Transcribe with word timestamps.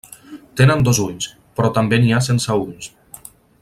Tenen 0.61 0.81
dos 0.87 1.01
ulls, 1.03 1.29
però 1.59 1.71
també 1.79 2.01
n'hi 2.01 2.13
ha 2.19 2.25
sense 2.31 2.61
ulls. 2.67 2.93